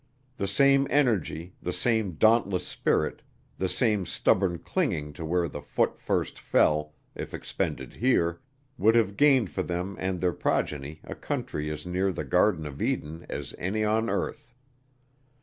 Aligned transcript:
The 0.37 0.47
same 0.47 0.87
energy, 0.89 1.53
the 1.61 1.71
same 1.71 2.13
dauntless 2.13 2.65
spirit, 2.67 3.21
the 3.59 3.69
same 3.69 4.07
stubborn 4.07 4.57
clinging 4.57 5.13
to 5.13 5.23
where 5.23 5.47
the 5.47 5.61
foot 5.61 5.99
first 5.99 6.39
fell, 6.39 6.93
if 7.13 7.35
expended 7.35 7.93
here, 7.93 8.41
would 8.79 8.95
have 8.95 9.15
gained 9.15 9.51
for 9.51 9.61
them 9.61 9.95
and 9.99 10.19
their 10.19 10.33
progeny 10.33 11.01
a 11.03 11.13
country 11.13 11.69
as 11.69 11.85
near 11.85 12.11
the 12.11 12.25
Garden 12.25 12.65
of 12.65 12.81
Eden 12.81 13.27
as 13.29 13.53
any 13.59 13.83
on 13.85 14.09
earth. 14.09 14.55